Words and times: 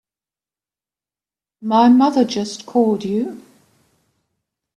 My 1.61 1.87
mother 1.87 2.25
just 2.25 2.65
called 2.65 3.05
you? 3.05 3.39